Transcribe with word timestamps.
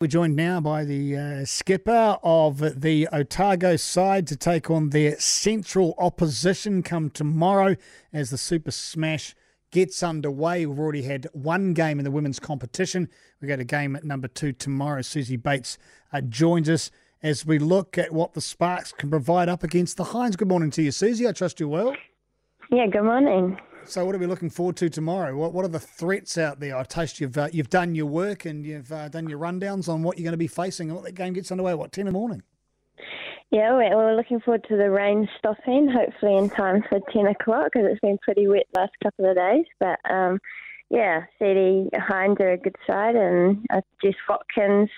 We're 0.00 0.06
joined 0.06 0.36
now 0.36 0.60
by 0.60 0.84
the 0.84 1.16
uh, 1.16 1.44
skipper 1.44 2.18
of 2.22 2.80
the 2.82 3.08
Otago 3.12 3.74
side 3.74 4.28
to 4.28 4.36
take 4.36 4.70
on 4.70 4.90
their 4.90 5.18
central 5.18 5.96
opposition 5.98 6.84
come 6.84 7.10
tomorrow 7.10 7.74
as 8.12 8.30
the 8.30 8.38
Super 8.38 8.70
Smash 8.70 9.34
gets 9.72 10.00
underway. 10.04 10.64
We've 10.66 10.78
already 10.78 11.02
had 11.02 11.26
one 11.32 11.74
game 11.74 11.98
in 11.98 12.04
the 12.04 12.12
women's 12.12 12.38
competition. 12.38 13.08
We 13.40 13.48
got 13.48 13.58
a 13.58 13.64
game 13.64 13.96
at 13.96 14.04
number 14.04 14.28
two 14.28 14.52
tomorrow. 14.52 15.00
Suzie 15.00 15.42
Bates 15.42 15.78
uh, 16.12 16.20
joins 16.20 16.68
us 16.68 16.92
as 17.20 17.44
we 17.44 17.58
look 17.58 17.98
at 17.98 18.12
what 18.12 18.34
the 18.34 18.40
Sparks 18.40 18.92
can 18.92 19.10
provide 19.10 19.48
up 19.48 19.64
against 19.64 19.96
the 19.96 20.04
Hinds. 20.04 20.36
Good 20.36 20.46
morning 20.46 20.70
to 20.70 20.82
you, 20.82 20.92
Suzie. 20.92 21.28
I 21.28 21.32
trust 21.32 21.58
you 21.58 21.68
well. 21.68 21.96
Yeah, 22.70 22.86
good 22.86 23.02
morning. 23.02 23.58
So, 23.88 24.04
what 24.04 24.14
are 24.14 24.18
we 24.18 24.26
looking 24.26 24.50
forward 24.50 24.76
to 24.76 24.90
tomorrow? 24.90 25.34
What 25.34 25.54
What 25.54 25.64
are 25.64 25.68
the 25.68 25.78
threats 25.78 26.36
out 26.36 26.60
there? 26.60 26.76
I 26.76 26.82
taste 26.82 27.20
you've 27.20 27.38
uh, 27.38 27.48
you've 27.52 27.70
done 27.70 27.94
your 27.94 28.04
work 28.04 28.44
and 28.44 28.66
you've 28.66 28.92
uh, 28.92 29.08
done 29.08 29.30
your 29.30 29.38
rundowns 29.38 29.88
on 29.88 30.02
what 30.02 30.18
you're 30.18 30.24
going 30.24 30.32
to 30.32 30.36
be 30.36 30.46
facing 30.46 30.90
and 30.90 30.96
what 30.96 31.06
that 31.06 31.14
game 31.14 31.32
gets 31.32 31.50
underway. 31.50 31.72
What 31.72 31.90
ten 31.90 32.02
in 32.02 32.12
the 32.12 32.18
morning? 32.18 32.42
Yeah, 33.50 33.72
we're, 33.72 33.96
we're 33.96 34.14
looking 34.14 34.40
forward 34.40 34.66
to 34.68 34.76
the 34.76 34.90
rain 34.90 35.26
stopping, 35.38 35.88
hopefully 35.88 36.36
in 36.36 36.50
time 36.50 36.84
for 36.86 37.00
ten 37.14 37.28
o'clock 37.28 37.70
because 37.72 37.88
it's 37.90 38.00
been 38.00 38.18
pretty 38.18 38.46
wet 38.46 38.66
last 38.76 38.92
couple 39.02 39.24
of 39.24 39.36
days. 39.36 39.64
But 39.80 39.98
um, 40.10 40.38
yeah, 40.90 41.22
CD 41.38 41.88
Hinds 41.96 42.38
are 42.42 42.52
a 42.52 42.58
good 42.58 42.76
side, 42.86 43.16
and 43.16 43.64
uh, 43.72 43.80
Jess 44.04 44.16
Watkins 44.28 44.90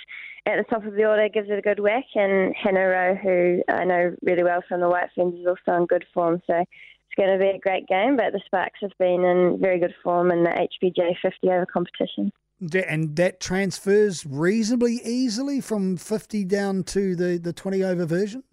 at 0.46 0.56
the 0.56 0.64
top 0.68 0.84
of 0.84 0.94
the 0.94 1.04
order 1.04 1.28
gives 1.28 1.48
it 1.48 1.58
a 1.58 1.62
good 1.62 1.78
whack, 1.78 2.06
and 2.16 2.52
Hannah 2.56 2.88
Rowe, 2.88 3.14
who 3.14 3.62
I 3.72 3.84
know 3.84 4.16
really 4.22 4.42
well 4.42 4.64
from 4.68 4.80
the 4.80 4.88
White 4.88 5.10
Ferns, 5.14 5.38
is 5.38 5.46
also 5.46 5.78
in 5.78 5.86
good 5.86 6.06
form. 6.12 6.42
So 6.48 6.64
it's 7.10 7.16
going 7.16 7.38
to 7.38 7.44
be 7.44 7.50
a 7.50 7.58
great 7.58 7.86
game, 7.88 8.16
but 8.16 8.32
the 8.32 8.40
Sparks 8.46 8.78
have 8.82 8.92
been 8.98 9.24
in 9.24 9.58
very 9.60 9.80
good 9.80 9.94
form 10.02 10.30
in 10.30 10.44
the 10.44 10.50
HBJ 10.50 11.16
50 11.20 11.48
over 11.48 11.66
competition. 11.66 12.32
And 12.88 13.16
that 13.16 13.40
transfers 13.40 14.26
reasonably 14.26 15.00
easily 15.04 15.60
from 15.60 15.96
50 15.96 16.44
down 16.44 16.84
to 16.84 17.16
the, 17.16 17.38
the 17.38 17.52
20 17.52 17.82
over 17.82 18.04
version? 18.04 18.44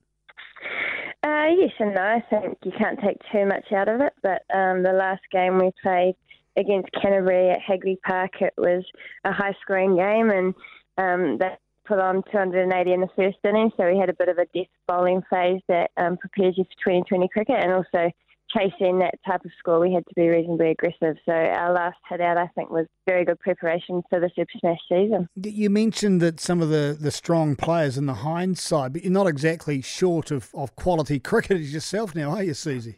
Uh, 1.23 1.47
yes 1.57 1.71
and 1.79 1.93
no. 1.93 2.01
I 2.01 2.23
think 2.29 2.57
you 2.63 2.71
can't 2.77 2.99
take 3.01 3.17
too 3.31 3.45
much 3.45 3.71
out 3.73 3.89
of 3.89 4.01
it, 4.01 4.13
but 4.23 4.43
um, 4.55 4.83
the 4.83 4.93
last 4.93 5.21
game 5.31 5.59
we 5.59 5.71
played 5.83 6.15
against 6.55 6.89
Canterbury 6.99 7.51
at 7.51 7.61
Hagley 7.61 7.99
Park, 8.05 8.41
it 8.41 8.53
was 8.57 8.83
a 9.23 9.31
high 9.31 9.53
scoring 9.61 9.95
game, 9.95 10.31
and 10.31 10.55
um, 10.97 11.37
they 11.37 11.49
put 11.85 11.99
on 11.99 12.23
280 12.31 12.93
in 12.93 13.01
the 13.01 13.09
first 13.15 13.37
inning, 13.43 13.71
so 13.77 13.91
we 13.91 13.99
had 13.99 14.09
a 14.09 14.13
bit 14.13 14.29
of 14.29 14.37
a 14.37 14.45
death 14.53 14.67
bowling 14.87 15.21
phase 15.29 15.61
that 15.67 15.91
um, 15.97 16.17
prepares 16.17 16.57
you 16.57 16.63
for 16.63 16.91
2020 16.91 17.27
cricket, 17.29 17.57
and 17.59 17.71
also 17.71 18.11
chasing 18.55 18.99
that 18.99 19.15
type 19.25 19.43
of 19.43 19.51
score, 19.59 19.79
we 19.79 19.93
had 19.93 20.05
to 20.07 20.13
be 20.15 20.27
reasonably 20.27 20.71
aggressive. 20.71 21.17
So 21.25 21.31
our 21.31 21.73
last 21.73 21.97
hit 22.09 22.21
out, 22.21 22.37
I 22.37 22.47
think, 22.47 22.69
was 22.69 22.87
very 23.05 23.25
good 23.25 23.39
preparation 23.39 24.01
for 24.09 24.19
the 24.19 24.29
Super 24.35 24.51
Smash 24.59 24.79
season. 24.89 25.27
You 25.35 25.69
mentioned 25.69 26.21
that 26.21 26.39
some 26.39 26.61
of 26.61 26.69
the, 26.69 26.97
the 26.99 27.11
strong 27.11 27.55
players 27.55 27.97
in 27.97 28.05
the 28.05 28.15
Hinds 28.15 28.61
side, 28.61 28.93
but 28.93 29.03
you're 29.03 29.11
not 29.11 29.27
exactly 29.27 29.81
short 29.81 30.31
of, 30.31 30.49
of 30.53 30.75
quality 30.75 31.19
cricketers 31.27 31.73
yourself 31.73 32.15
now, 32.15 32.31
are 32.31 32.43
you, 32.43 32.51
Suzie? 32.51 32.95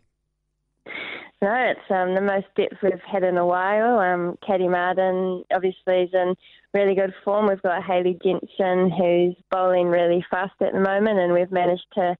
No, 1.41 1.53
it's 1.53 1.79
um, 1.89 2.15
the 2.15 2.21
most 2.21 2.47
depth 2.57 2.83
we've 2.83 2.99
had 3.09 3.23
in 3.23 3.37
a 3.37 3.45
while. 3.45 3.97
Um, 3.99 4.37
Katey 4.45 4.69
Martin 4.69 5.45
obviously 5.53 6.01
is 6.01 6.09
in 6.13 6.35
really 6.73 6.95
good 6.95 7.13
form. 7.23 7.47
We've 7.47 7.61
got 7.61 7.81
Hayley 7.81 8.19
Jensen 8.21 8.91
who's 8.91 9.35
bowling 9.49 9.87
really 9.87 10.25
fast 10.29 10.53
at 10.59 10.73
the 10.73 10.81
moment, 10.81 11.17
and 11.17 11.31
we've 11.31 11.51
managed 11.51 11.87
to 11.93 12.17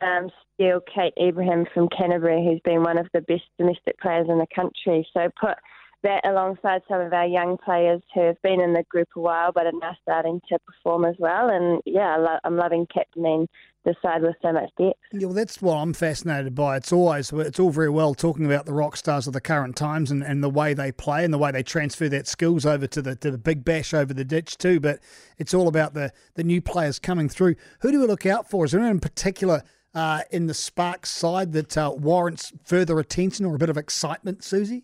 um, 0.00 0.30
steal 0.54 0.80
Kate 0.92 1.14
Ebrahim 1.18 1.66
from 1.72 1.88
Canterbury, 1.88 2.44
who's 2.44 2.60
been 2.64 2.82
one 2.82 2.98
of 2.98 3.06
the 3.12 3.20
best 3.22 3.44
domestic 3.58 3.98
players 3.98 4.26
in 4.28 4.38
the 4.38 4.46
country. 4.54 5.06
So 5.12 5.28
put 5.40 5.56
that 6.02 6.26
alongside 6.26 6.82
some 6.88 7.00
of 7.00 7.12
our 7.12 7.26
young 7.26 7.56
players 7.56 8.00
who 8.14 8.20
have 8.20 8.40
been 8.42 8.60
in 8.60 8.72
the 8.74 8.84
group 8.84 9.08
a 9.16 9.20
while 9.20 9.50
but 9.52 9.66
are 9.66 9.72
now 9.72 9.96
starting 10.02 10.40
to 10.48 10.58
perform 10.60 11.04
as 11.04 11.16
well. 11.18 11.48
And 11.48 11.82
yeah, 11.84 12.38
I'm 12.44 12.56
loving 12.56 12.86
captaining 12.92 13.48
the 13.84 13.94
side 14.02 14.22
with 14.22 14.34
so 14.42 14.52
much 14.52 14.70
depth. 14.78 14.98
Yeah, 15.12 15.26
well, 15.26 15.34
that's 15.34 15.62
what 15.62 15.76
I'm 15.76 15.94
fascinated 15.94 16.54
by. 16.54 16.76
It's 16.76 16.92
always 16.92 17.32
it's 17.32 17.58
all 17.58 17.70
very 17.70 17.88
well 17.88 18.14
talking 18.14 18.44
about 18.44 18.66
the 18.66 18.72
rock 18.72 18.96
stars 18.96 19.26
of 19.26 19.32
the 19.32 19.40
current 19.40 19.76
times 19.76 20.10
and, 20.10 20.22
and 20.22 20.42
the 20.42 20.50
way 20.50 20.74
they 20.74 20.92
play 20.92 21.24
and 21.24 21.32
the 21.32 21.38
way 21.38 21.50
they 21.50 21.62
transfer 21.62 22.08
that 22.08 22.26
skills 22.26 22.66
over 22.66 22.86
to 22.86 23.00
the 23.00 23.16
to 23.16 23.30
the 23.30 23.38
big 23.38 23.64
bash 23.64 23.94
over 23.94 24.12
the 24.12 24.24
ditch 24.24 24.58
too. 24.58 24.80
But 24.80 25.00
it's 25.38 25.54
all 25.54 25.68
about 25.68 25.94
the 25.94 26.12
the 26.34 26.44
new 26.44 26.60
players 26.60 26.98
coming 26.98 27.28
through. 27.28 27.56
Who 27.80 27.90
do 27.90 28.00
we 28.00 28.06
look 28.06 28.26
out 28.26 28.50
for? 28.50 28.64
Is 28.64 28.72
there 28.72 28.80
anyone 28.80 28.96
in 28.96 29.00
particular? 29.00 29.62
Uh, 29.96 30.20
in 30.30 30.46
the 30.46 30.52
Sparks 30.52 31.08
side 31.08 31.52
that 31.52 31.78
uh, 31.78 31.90
warrants 31.96 32.52
further 32.62 32.98
attention 32.98 33.46
or 33.46 33.54
a 33.54 33.58
bit 33.58 33.70
of 33.70 33.78
excitement, 33.78 34.40
Suzie? 34.40 34.82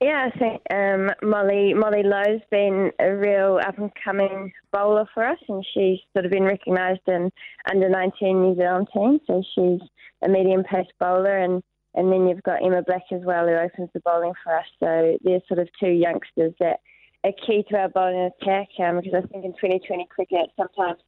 Yeah, 0.00 0.28
I 0.28 0.36
think 0.36 0.62
um, 0.70 1.12
Molly 1.22 1.72
Molly 1.72 2.02
Loe's 2.02 2.40
been 2.50 2.90
a 2.98 3.14
real 3.14 3.60
up 3.64 3.78
and 3.78 3.92
coming 4.04 4.52
bowler 4.72 5.06
for 5.14 5.24
us, 5.24 5.38
and 5.48 5.64
she's 5.72 6.00
sort 6.12 6.24
of 6.24 6.32
been 6.32 6.42
recognised 6.42 7.06
in 7.06 7.30
under 7.70 7.88
19 7.88 8.42
New 8.42 8.56
Zealand 8.56 8.88
team. 8.92 9.20
So 9.28 9.44
she's 9.54 9.88
a 10.22 10.28
medium 10.28 10.64
pace 10.64 10.90
bowler, 10.98 11.38
and 11.38 11.62
and 11.94 12.12
then 12.12 12.26
you've 12.26 12.42
got 12.42 12.64
Emma 12.64 12.82
Black 12.82 13.04
as 13.12 13.22
well, 13.24 13.46
who 13.46 13.54
opens 13.54 13.90
the 13.94 14.00
bowling 14.00 14.32
for 14.42 14.58
us. 14.58 14.66
So 14.80 15.18
there's 15.22 15.42
sort 15.46 15.60
of 15.60 15.68
two 15.78 15.92
youngsters 15.92 16.52
that 16.58 16.80
are 17.22 17.32
key 17.46 17.64
to 17.70 17.76
our 17.78 17.88
bowling 17.90 18.32
attack. 18.42 18.68
Um, 18.80 18.96
because 18.96 19.14
I 19.14 19.26
think 19.28 19.44
in 19.44 19.52
2020 19.52 20.08
cricket, 20.10 20.50
sometimes 20.56 20.98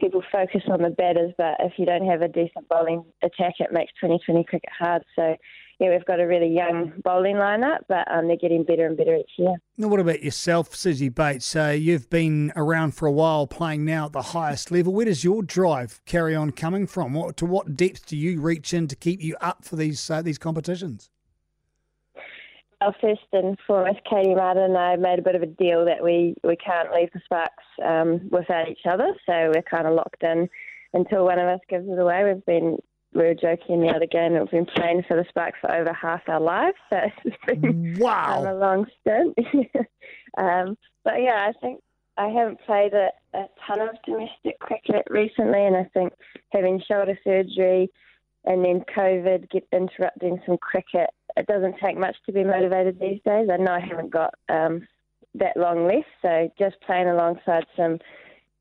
people 0.00 0.22
focus 0.32 0.62
on 0.70 0.82
the 0.82 0.90
batters, 0.90 1.32
but 1.38 1.56
if 1.60 1.74
you 1.78 1.86
don't 1.86 2.06
have 2.06 2.22
a 2.22 2.28
decent 2.28 2.68
bowling 2.68 3.04
attack, 3.22 3.54
it 3.58 3.72
makes 3.72 3.92
2020 4.00 4.44
cricket 4.44 4.70
hard. 4.78 5.02
So 5.16 5.36
yeah, 5.80 5.90
we've 5.90 6.04
got 6.04 6.20
a 6.20 6.26
really 6.26 6.48
young 6.48 6.92
bowling 7.02 7.36
lineup, 7.36 7.78
but 7.88 8.06
um, 8.10 8.28
they're 8.28 8.36
getting 8.36 8.64
better 8.64 8.86
and 8.86 8.96
better 8.96 9.16
each 9.16 9.30
year. 9.36 9.56
Now, 9.76 9.88
what 9.88 10.00
about 10.00 10.22
yourself, 10.22 10.70
Suzie 10.70 11.12
Bates? 11.12 11.56
Uh, 11.56 11.68
you've 11.68 12.08
been 12.10 12.52
around 12.54 12.92
for 12.92 13.06
a 13.06 13.12
while, 13.12 13.46
playing 13.46 13.84
now 13.84 14.06
at 14.06 14.12
the 14.12 14.22
highest 14.22 14.70
level. 14.70 14.92
Where 14.92 15.06
does 15.06 15.24
your 15.24 15.42
drive 15.42 16.00
carry 16.06 16.34
on 16.34 16.52
coming 16.52 16.86
from? 16.86 17.12
What, 17.12 17.36
to 17.38 17.46
what 17.46 17.76
depth 17.76 18.06
do 18.06 18.16
you 18.16 18.40
reach 18.40 18.72
in 18.72 18.86
to 18.88 18.96
keep 18.96 19.20
you 19.20 19.36
up 19.40 19.64
for 19.64 19.76
these 19.76 20.10
uh, 20.10 20.22
these 20.22 20.38
competitions? 20.38 21.10
Well, 22.84 22.94
first 23.00 23.22
and 23.32 23.56
foremost, 23.66 24.00
Katey 24.04 24.36
Martin 24.36 24.64
and 24.64 24.76
I 24.76 24.96
made 24.96 25.18
a 25.18 25.22
bit 25.22 25.34
of 25.34 25.40
a 25.40 25.46
deal 25.46 25.86
that 25.86 26.04
we, 26.04 26.34
we 26.44 26.54
can't 26.54 26.92
leave 26.92 27.10
the 27.14 27.20
Sparks 27.24 27.64
um, 27.82 28.28
without 28.30 28.68
each 28.68 28.84
other, 28.84 29.14
so 29.24 29.52
we're 29.54 29.62
kind 29.62 29.86
of 29.86 29.94
locked 29.94 30.22
in 30.22 30.50
until 30.92 31.24
one 31.24 31.38
of 31.38 31.48
us 31.48 31.60
gives 31.70 31.88
it 31.88 31.98
away. 31.98 32.24
We've 32.24 32.44
been 32.44 32.76
we 33.14 33.22
were 33.22 33.34
joking 33.34 33.80
the 33.80 33.88
other 33.88 34.04
game 34.06 34.34
that 34.34 34.42
we've 34.42 34.50
been 34.50 34.66
playing 34.66 35.02
for 35.08 35.16
the 35.16 35.24
Sparks 35.30 35.60
for 35.62 35.74
over 35.74 35.94
half 35.94 36.28
our 36.28 36.40
lives, 36.40 36.76
so 36.90 36.98
it's 37.24 37.36
been 37.46 37.96
wow. 37.98 38.40
um, 38.40 38.46
a 38.48 38.54
long 38.54 38.86
stint. 39.00 39.34
um, 40.36 40.76
but 41.04 41.22
yeah, 41.22 41.48
I 41.48 41.52
think 41.62 41.80
I 42.18 42.28
haven't 42.28 42.60
played 42.66 42.92
a, 42.92 43.08
a 43.32 43.46
ton 43.66 43.80
of 43.80 43.96
domestic 44.04 44.58
cricket 44.58 45.04
recently, 45.08 45.64
and 45.64 45.74
I 45.74 45.84
think 45.94 46.12
having 46.52 46.82
shoulder 46.86 47.18
surgery 47.24 47.88
and 48.44 48.62
then 48.62 48.84
COVID 48.94 49.50
get 49.50 49.66
interrupting 49.72 50.38
some 50.44 50.58
cricket, 50.58 51.08
it 51.36 51.46
doesn't 51.46 51.76
take 51.82 51.98
much 51.98 52.16
to 52.26 52.32
be 52.32 52.44
motivated 52.44 52.98
these 52.98 53.20
days. 53.24 53.48
I 53.52 53.56
know 53.56 53.72
I 53.72 53.80
haven't 53.80 54.10
got 54.10 54.34
um, 54.48 54.86
that 55.34 55.56
long 55.56 55.86
left, 55.86 56.06
so 56.22 56.50
just 56.58 56.76
playing 56.86 57.08
alongside 57.08 57.64
some 57.76 57.98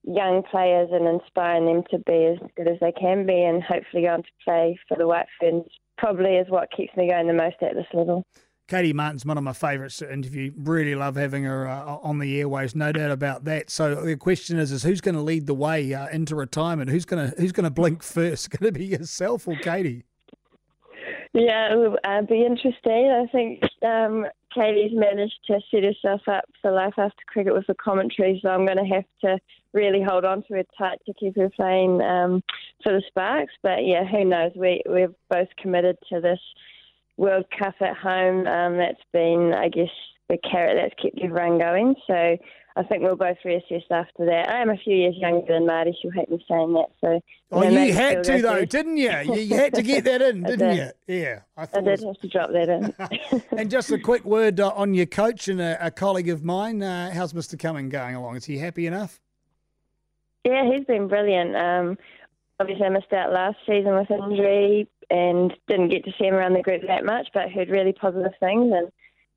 young 0.04 0.44
players 0.50 0.90
and 0.92 1.08
inspiring 1.08 1.66
them 1.66 1.84
to 1.92 2.00
be 2.00 2.26
as 2.26 2.50
good 2.58 2.68
as 2.68 2.80
they 2.82 2.92
can 2.92 3.26
be 3.26 3.42
and 3.44 3.64
hopefully 3.64 4.04
going 4.04 4.24
to 4.24 4.30
play 4.44 4.78
for 4.88 4.98
the 4.98 5.08
White 5.08 5.28
Ferns 5.40 5.66
probably 5.98 6.36
is 6.36 6.50
what 6.50 6.70
keeps 6.76 6.96
me 6.98 7.10
going 7.10 7.28
the 7.28 7.34
most 7.34 7.56
at 7.62 7.76
this 7.76 7.86
level. 7.94 8.26
Katey 8.70 8.94
Martin's 8.94 9.26
one 9.26 9.38
of 9.38 9.44
my 9.44 9.54
favourites 9.54 9.98
to 9.98 10.12
interview. 10.12 10.52
Really 10.56 10.96
love 10.96 11.16
having 11.16 11.44
her 11.44 11.68
uh, 11.68 11.98
on 11.98 12.20
the 12.20 12.40
airways, 12.40 12.76
no 12.76 12.92
doubt 12.92 13.12
about 13.12 13.44
that. 13.44 13.70
So 13.70 13.96
the 13.96 14.16
question 14.16 14.58
is, 14.58 14.72
is 14.72 14.84
who's 14.84 15.02
going 15.02 15.16
to 15.16 15.22
lead 15.22 15.48
the 15.48 15.54
way 15.54 15.94
uh, 15.94 16.08
into 16.08 16.36
retirement? 16.36 16.90
Who's 16.90 17.06
going 17.06 17.30
to 17.30 17.36
who's 17.40 17.52
going 17.52 17.66
to 17.66 17.70
blink 17.70 18.04
first? 18.04 18.50
Going 18.50 18.74
to 18.74 18.80
be 18.80 18.86
yourself 18.86 19.48
or 19.48 19.56
Katey? 19.56 20.04
Yeah, 21.34 21.74
it 21.74 21.76
will 21.78 21.98
uh, 22.04 22.22
be 22.22 22.46
interesting. 22.46 23.10
I 23.10 23.26
think 23.32 23.64
um, 23.84 24.26
Katey's 24.54 24.92
managed 24.94 25.40
to 25.48 25.60
set 25.72 25.84
herself 25.84 26.22
up 26.28 26.46
for 26.62 26.72
life 26.72 26.94
after 26.98 27.24
cricket 27.26 27.56
with 27.56 27.66
the 27.66 27.74
commentary, 27.74 28.40
so 28.42 28.50
I'm 28.50 28.66
going 28.68 28.78
to 28.78 28.94
have 28.94 29.06
to 29.22 29.40
really 29.74 30.04
hold 30.04 30.26
on 30.26 30.44
to 30.44 30.54
her 30.54 30.64
tight 30.78 31.00
to 31.08 31.14
keep 31.16 31.36
her 31.36 31.50
playing 31.50 32.02
um, 32.04 32.44
for 32.84 32.94
the 32.94 33.02
Sparks. 33.08 33.54
But 33.64 33.84
yeah, 33.84 34.06
who 34.06 34.26
knows? 34.26 34.52
We 34.56 34.84
we're 34.86 35.14
both 35.30 35.48
committed 35.60 35.98
to 36.10 36.22
this 36.22 36.40
World 37.18 37.46
Cup 37.58 37.76
at 37.82 37.98
home. 37.98 38.46
Um, 38.46 38.78
that's 38.78 39.02
been, 39.12 39.54
I 39.56 39.70
guess, 39.70 39.90
the 40.30 40.38
carrot 40.38 40.78
that's 40.80 41.02
kept 41.02 41.20
everyone 41.24 41.58
going. 41.58 41.96
So 42.06 42.38
I 42.76 42.84
think 42.84 43.04
we'll 43.04 43.16
both 43.16 43.38
reassess 43.46 43.84
after 43.92 44.26
that. 44.26 44.50
I 44.50 44.62
am 44.62 44.70
a 44.70 44.78
few 44.78 44.96
years 44.96 45.16
younger 45.16 45.54
than 45.54 45.68
Marty. 45.68 45.96
She'll 46.02 46.12
hate 46.12 46.30
me 46.30 46.44
saying 46.50 46.74
that. 46.74 46.90
So 47.02 47.22
oh, 47.52 47.64
you, 47.64 47.80
you 47.80 47.94
had 47.94 48.24
to 48.24 48.42
though, 48.42 48.66
didn't 48.66 48.98
you? 48.98 49.12
You 49.12 49.56
had 49.56 49.76
to 49.76 49.84
get 49.84 50.04
that 50.06 50.22
in, 50.24 50.42
didn't 50.44 50.76
did. 50.76 50.94
you? 51.08 51.16
Yeah, 51.16 51.40
I, 51.56 51.64
I 51.64 51.82
did 51.82 52.02
was... 52.02 52.04
have 52.04 52.20
to 52.22 52.28
drop 52.28 52.52
that 52.52 52.70
in. 52.70 53.42
and 53.58 53.70
just 53.70 53.92
a 53.92 54.00
quick 54.00 54.26
word 54.26 54.60
uh, 54.60 54.70
on 54.76 54.96
your 54.96 55.06
coach 55.06 55.48
and 55.48 55.62
a, 55.62 55.86
a 55.86 55.92
colleague 55.92 56.30
of 56.30 56.44
mine. 56.44 56.82
Uh, 56.82 57.12
how's 57.12 57.34
Mr. 57.34 57.60
Cumming 57.60 57.90
going 57.90 58.16
along? 58.16 58.38
Is 58.38 58.46
he 58.46 58.58
happy 58.58 58.88
enough? 58.88 59.20
Yeah, 60.44 60.70
he's 60.72 60.86
been 60.86 61.08
brilliant. 61.08 61.56
Um, 61.56 61.98
obviously, 62.60 62.86
I 62.86 62.90
missed 62.90 63.14
out 63.14 63.32
last 63.32 63.58
season 63.68 63.96
with 63.96 64.10
injury 64.10 64.88
and 65.12 65.54
didn't 65.68 65.90
get 65.90 66.04
to 66.06 66.12
see 66.18 66.26
him 66.26 66.34
around 66.34 66.54
the 66.54 66.64
group 66.64 66.82
that 66.88 67.06
much, 67.06 67.28
but 67.34 67.52
heard 67.52 67.70
really 67.70 67.94
positive 67.94 68.34
things 68.40 68.74
and 68.76 68.92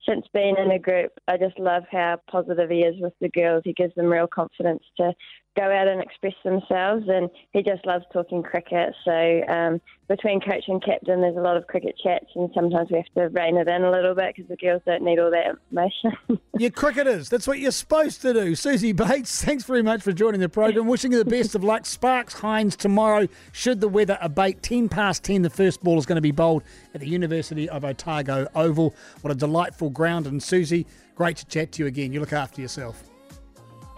since 0.08 0.26
being 0.32 0.56
in 0.58 0.70
a 0.70 0.78
group, 0.78 1.12
I 1.28 1.36
just 1.36 1.58
love 1.58 1.84
how 1.90 2.18
positive 2.30 2.70
he 2.70 2.80
is 2.80 2.94
with 3.00 3.12
the 3.20 3.28
girls. 3.28 3.62
He 3.64 3.72
gives 3.72 3.94
them 3.94 4.06
real 4.06 4.26
confidence 4.26 4.82
to 4.98 5.12
go 5.56 5.64
out 5.64 5.88
and 5.88 6.02
express 6.02 6.34
themselves, 6.44 7.04
and 7.08 7.30
he 7.52 7.62
just 7.62 7.84
loves 7.86 8.04
talking 8.12 8.42
cricket. 8.42 8.94
So 9.04 9.42
um, 9.48 9.80
between 10.08 10.40
coach 10.40 10.64
and 10.68 10.82
captain, 10.84 11.20
there's 11.20 11.36
a 11.36 11.40
lot 11.40 11.56
of 11.56 11.66
cricket 11.66 11.96
chats, 12.02 12.26
and 12.34 12.50
sometimes 12.54 12.90
we 12.90 12.98
have 12.98 13.06
to 13.16 13.28
rein 13.38 13.56
it 13.56 13.66
in 13.66 13.82
a 13.82 13.90
little 13.90 14.14
bit 14.14 14.34
because 14.34 14.48
the 14.48 14.56
girls 14.56 14.82
don't 14.86 15.02
need 15.02 15.18
all 15.18 15.30
that 15.30 15.46
information. 15.50 16.40
you're 16.58 16.70
cricketers. 16.70 17.28
That's 17.28 17.48
what 17.48 17.58
you're 17.58 17.70
supposed 17.70 18.22
to 18.22 18.32
do. 18.32 18.52
Suzie 18.52 18.94
Bates, 18.94 19.42
thanks 19.44 19.64
very 19.64 19.82
much 19.82 20.02
for 20.02 20.12
joining 20.12 20.40
the 20.40 20.48
program. 20.48 20.86
Wishing 20.86 21.12
you 21.12 21.18
the 21.18 21.24
best 21.24 21.54
of 21.54 21.64
luck. 21.64 21.86
Sparks 21.86 22.34
Hinds 22.34 22.76
tomorrow, 22.76 23.26
should 23.52 23.80
the 23.80 23.88
weather 23.88 24.18
abate. 24.20 24.62
10 24.62 24.88
past 24.88 25.24
10, 25.24 25.42
the 25.42 25.50
first 25.50 25.82
ball 25.82 25.98
is 25.98 26.06
going 26.06 26.16
to 26.16 26.22
be 26.22 26.32
bowled 26.32 26.62
at 26.94 27.00
the 27.00 27.08
University 27.08 27.68
of 27.68 27.84
Otago 27.84 28.46
Oval. 28.54 28.94
What 29.22 29.32
a 29.32 29.34
delightful 29.34 29.90
ground. 29.90 30.26
And 30.26 30.40
Suzie, 30.40 30.86
great 31.14 31.38
to 31.38 31.46
chat 31.46 31.72
to 31.72 31.82
you 31.82 31.86
again. 31.86 32.12
You 32.12 32.20
look 32.20 32.32
after 32.32 32.60
yourself. 32.60 33.15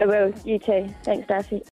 I 0.01 0.05
will. 0.07 0.33
You 0.43 0.59
too. 0.59 0.95
Thanks, 1.05 1.27
Darcy. 1.27 1.63